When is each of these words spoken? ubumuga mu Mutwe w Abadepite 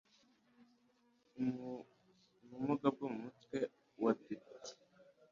ubumuga 2.43 2.87
mu 2.97 3.07
Mutwe 3.19 3.57
w 4.01 4.03
Abadepite 4.05 4.71